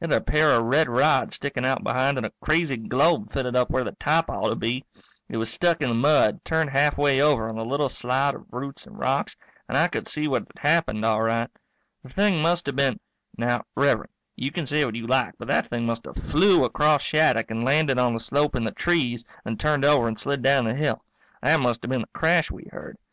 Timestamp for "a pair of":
0.20-0.64